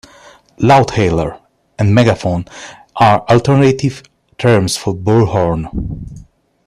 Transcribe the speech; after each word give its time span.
Loudhailer 0.57 1.39
and 1.77 1.93
megaphone 1.93 2.45
are 2.95 3.23
alternative 3.29 4.01
terms 4.39 4.75
for 4.75 4.95
bullhorn 4.95 6.25